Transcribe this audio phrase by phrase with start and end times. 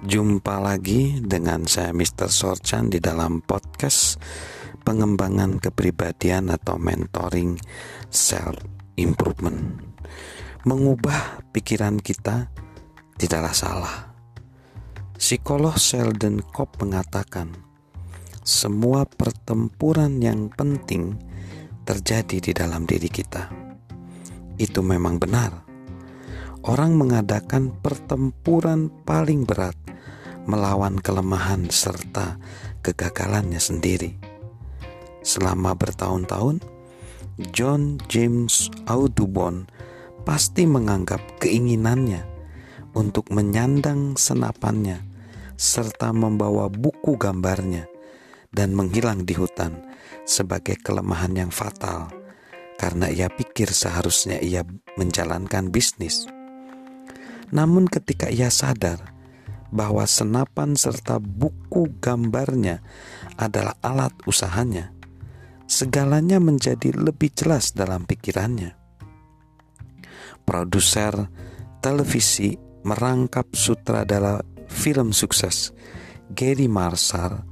[0.00, 2.32] Jumpa lagi dengan saya Mr.
[2.32, 4.16] Sorchan di dalam podcast
[4.80, 7.60] pengembangan kepribadian atau mentoring
[8.08, 8.56] self
[8.96, 9.76] improvement.
[10.64, 12.48] Mengubah pikiran kita
[13.20, 13.96] tidaklah salah.
[15.20, 17.52] Psikolog Sheldon Kopp mengatakan,
[18.40, 21.20] semua pertempuran yang penting
[21.84, 23.52] terjadi di dalam diri kita.
[24.56, 25.68] Itu memang benar.
[26.64, 29.89] Orang mengadakan pertempuran paling berat
[30.48, 32.40] melawan kelemahan serta
[32.80, 34.16] kegagalannya sendiri.
[35.20, 36.64] Selama bertahun-tahun,
[37.52, 39.68] John James Audubon
[40.24, 42.24] pasti menganggap keinginannya
[42.96, 45.00] untuk menyandang senapannya
[45.60, 47.84] serta membawa buku gambarnya
[48.48, 49.84] dan menghilang di hutan
[50.24, 52.08] sebagai kelemahan yang fatal
[52.80, 54.64] karena ia pikir seharusnya ia
[54.96, 56.24] menjalankan bisnis.
[57.52, 59.19] Namun ketika ia sadar
[59.70, 62.82] bahwa senapan serta buku gambarnya
[63.38, 64.90] adalah alat usahanya,
[65.70, 68.74] segalanya menjadi lebih jelas dalam pikirannya.
[70.42, 71.30] Produser
[71.78, 75.70] televisi merangkap sutradara film sukses
[76.30, 77.42] Gary Marshall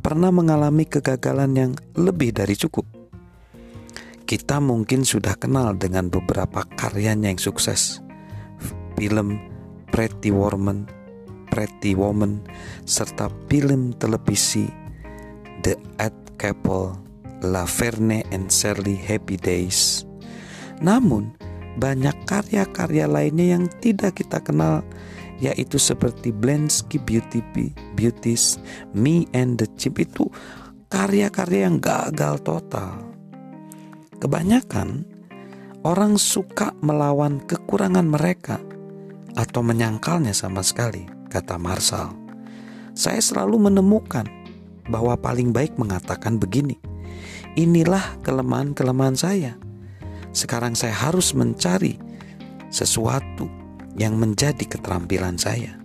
[0.00, 2.88] pernah mengalami kegagalan yang lebih dari cukup.
[4.24, 8.00] Kita mungkin sudah kenal dengan beberapa karyanya yang sukses.
[8.96, 9.36] Film
[9.92, 11.01] Pretty Woman
[11.52, 12.40] Pretty Woman,
[12.88, 14.72] serta film televisi
[15.60, 16.96] The Ed Couple,
[17.44, 20.08] La Verne and Shirley Happy Days.
[20.80, 21.36] Namun,
[21.76, 24.80] banyak karya-karya lainnya yang tidak kita kenal
[25.44, 27.44] yaitu seperti Blensky Beauty
[27.98, 28.56] Beauties,
[28.96, 30.32] Me and the Chip itu
[30.88, 33.12] karya-karya yang gagal total.
[34.22, 35.04] Kebanyakan
[35.84, 38.56] orang suka melawan kekurangan mereka
[39.34, 42.12] atau menyangkalnya sama sekali kata Marshall.
[42.92, 44.28] Saya selalu menemukan
[44.92, 46.76] bahwa paling baik mengatakan begini.
[47.56, 49.56] Inilah kelemahan-kelemahan saya.
[50.36, 51.96] Sekarang saya harus mencari
[52.68, 53.48] sesuatu
[53.96, 55.80] yang menjadi keterampilan saya.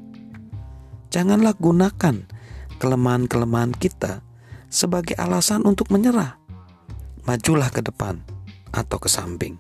[1.12, 2.28] Janganlah gunakan
[2.80, 4.20] kelemahan-kelemahan kita
[4.68, 6.36] sebagai alasan untuk menyerah.
[7.24, 8.24] Majulah ke depan
[8.72, 9.60] atau ke samping.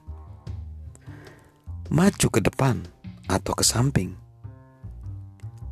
[1.87, 2.83] Maju ke depan
[3.27, 4.26] atau ke samping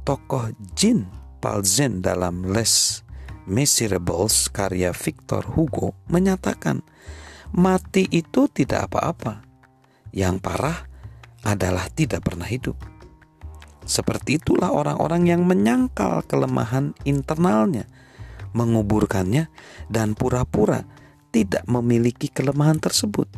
[0.05, 1.09] tokoh Jean
[1.41, 3.01] Palzen dalam Les
[3.49, 6.85] Miserables karya Victor Hugo menyatakan
[7.49, 9.41] mati itu tidak apa-apa.
[10.13, 10.77] Yang parah
[11.41, 12.77] adalah tidak pernah hidup.
[13.85, 17.85] Seperti itulah orang-orang yang menyangkal kelemahan internalnya,
[18.57, 19.49] menguburkannya,
[19.89, 20.85] dan pura-pura
[21.29, 23.29] tidak memiliki kelemahan tersebut.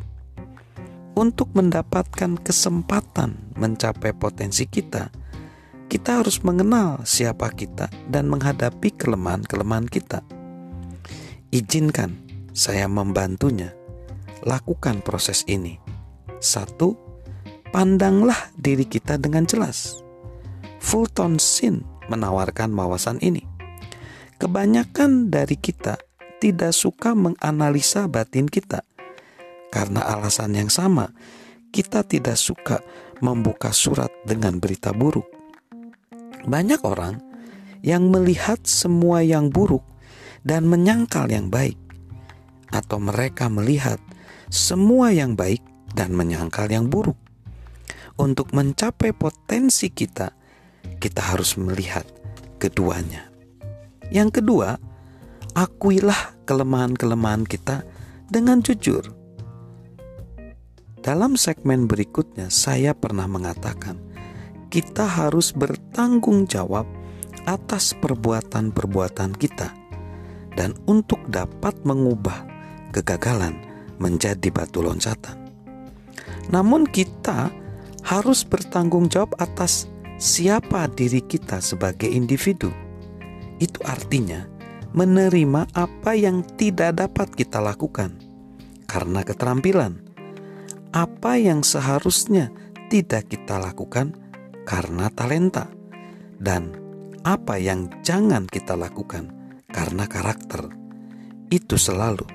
[1.17, 5.09] Untuk mendapatkan kesempatan mencapai potensi kita,
[5.87, 10.19] kita harus mengenal siapa kita dan menghadapi kelemahan-kelemahan kita.
[11.51, 12.19] Izinkan
[12.51, 13.71] saya membantunya.
[14.43, 15.79] Lakukan proses ini.
[16.43, 16.95] Satu,
[17.71, 20.03] pandanglah diri kita dengan jelas.
[20.83, 23.43] Fulton Sin menawarkan wawasan ini.
[24.37, 25.97] Kebanyakan dari kita
[26.37, 28.85] tidak suka menganalisa batin kita.
[29.73, 31.09] Karena alasan yang sama,
[31.73, 32.79] kita tidak suka
[33.19, 35.36] membuka surat dengan berita buruk
[36.47, 37.19] banyak orang
[37.83, 39.83] yang melihat semua yang buruk
[40.47, 41.75] dan menyangkal yang baik,
[42.71, 43.99] atau mereka melihat
[44.47, 45.59] semua yang baik
[45.91, 47.19] dan menyangkal yang buruk.
[48.17, 50.33] Untuk mencapai potensi kita,
[50.97, 52.07] kita harus melihat
[52.57, 53.29] keduanya.
[54.09, 54.79] Yang kedua,
[55.53, 57.85] akuilah kelemahan-kelemahan kita
[58.31, 59.13] dengan jujur.
[61.03, 64.06] Dalam segmen berikutnya, saya pernah mengatakan
[64.67, 66.87] kita harus bertanggung jawab
[67.47, 69.71] atas perbuatan-perbuatan kita,
[70.59, 72.43] dan untuk dapat mengubah
[72.91, 73.55] kegagalan
[73.97, 75.47] menjadi batu loncatan.
[76.51, 77.51] Namun, kita
[78.07, 79.87] harus bertanggung jawab atas
[80.17, 82.71] siapa diri kita sebagai individu.
[83.59, 84.47] Itu artinya
[84.95, 88.15] menerima apa yang tidak dapat kita lakukan
[88.87, 89.99] karena keterampilan,
[90.95, 92.49] apa yang seharusnya
[92.87, 94.15] tidak kita lakukan
[94.67, 95.71] karena talenta,
[96.43, 96.75] dan
[97.23, 99.31] apa yang jangan kita lakukan
[99.71, 100.67] karena karakter.
[101.47, 102.27] Itu selalu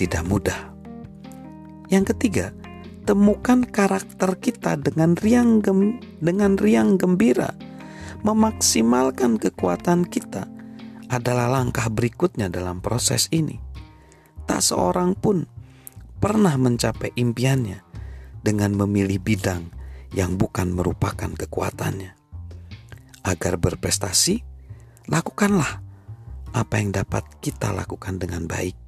[0.00, 0.72] tidak mudah.
[1.92, 2.56] Yang ketiga,
[3.04, 7.52] temukan karakter kita dengan riang gem, dengan riang gembira.
[8.24, 10.48] Memaksimalkan kekuatan kita
[11.12, 13.60] adalah langkah berikutnya dalam proses ini.
[14.48, 15.44] Tak seorang pun
[16.16, 17.84] pernah mencapai impiannya
[18.40, 19.83] dengan memilih bidang
[20.14, 22.14] yang bukan merupakan kekuatannya.
[23.26, 24.40] Agar berprestasi,
[25.10, 25.82] lakukanlah
[26.54, 28.78] apa yang dapat kita lakukan dengan baik.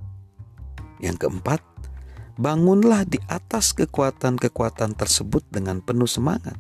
[1.03, 1.61] Yang keempat,
[2.39, 6.57] bangunlah di atas kekuatan-kekuatan tersebut dengan penuh semangat.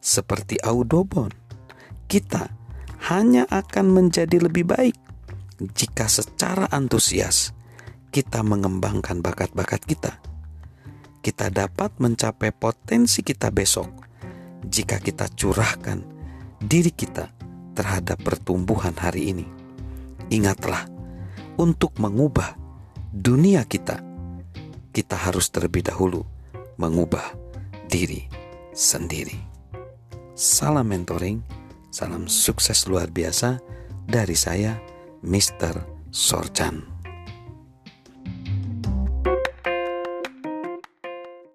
[0.00, 1.30] Seperti Audobon,
[2.08, 2.50] kita
[3.12, 4.96] hanya akan menjadi lebih baik
[5.76, 7.52] jika secara antusias
[8.14, 10.33] kita mengembangkan bakat-bakat kita.
[11.24, 13.88] Kita dapat mencapai potensi kita besok
[14.60, 16.04] jika kita curahkan
[16.60, 17.32] diri kita
[17.72, 19.48] terhadap pertumbuhan hari ini.
[20.28, 20.84] Ingatlah,
[21.56, 22.60] untuk mengubah
[23.08, 24.04] dunia kita,
[24.92, 26.28] kita harus terlebih dahulu
[26.76, 27.24] mengubah
[27.88, 28.28] diri
[28.76, 29.40] sendiri.
[30.36, 31.40] Salam mentoring,
[31.88, 33.64] salam sukses luar biasa
[34.04, 34.76] dari saya,
[35.24, 35.88] Mr.
[36.12, 36.93] Sorchan.